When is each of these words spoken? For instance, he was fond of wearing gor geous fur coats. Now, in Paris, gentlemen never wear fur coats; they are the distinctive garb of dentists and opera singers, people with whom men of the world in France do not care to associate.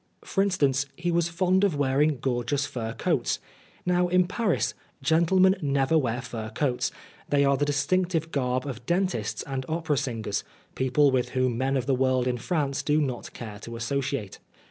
For 0.25 0.41
instance, 0.41 0.87
he 0.97 1.11
was 1.11 1.29
fond 1.29 1.63
of 1.63 1.75
wearing 1.75 2.17
gor 2.17 2.43
geous 2.43 2.65
fur 2.65 2.93
coats. 2.93 3.37
Now, 3.85 4.07
in 4.07 4.25
Paris, 4.25 4.73
gentlemen 5.03 5.55
never 5.61 5.95
wear 5.95 6.23
fur 6.23 6.49
coats; 6.49 6.89
they 7.29 7.45
are 7.45 7.55
the 7.55 7.65
distinctive 7.65 8.31
garb 8.31 8.65
of 8.65 8.83
dentists 8.87 9.43
and 9.43 9.63
opera 9.69 9.97
singers, 9.97 10.43
people 10.73 11.11
with 11.11 11.29
whom 11.37 11.55
men 11.55 11.77
of 11.77 11.85
the 11.85 11.93
world 11.93 12.25
in 12.25 12.39
France 12.39 12.81
do 12.81 12.99
not 12.99 13.31
care 13.33 13.59
to 13.59 13.75
associate. 13.75 14.39